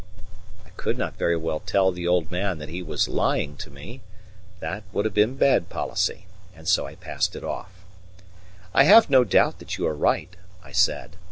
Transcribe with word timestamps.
I 0.65 0.69
could 0.77 0.97
not 0.97 1.15
very 1.19 1.37
well 1.37 1.59
tell 1.59 1.91
the 1.91 2.07
old 2.07 2.31
man 2.31 2.57
that 2.57 2.69
he 2.69 2.81
was 2.81 3.07
lying 3.07 3.55
to 3.57 3.69
me 3.69 4.01
that 4.59 4.81
would 4.91 5.05
have 5.05 5.13
been 5.13 5.35
bad 5.37 5.69
policy 5.69 6.25
and 6.55 6.67
so 6.67 6.87
I 6.87 6.95
passed 6.95 7.35
it 7.35 7.43
off. 7.43 7.85
"I 8.73 8.85
have 8.85 9.11
no 9.11 9.23
doubt 9.23 9.59
that 9.59 9.77
you 9.77 9.85
are 9.85 9.93
right," 9.95 10.35
I 10.63 10.71
said. 10.71 11.17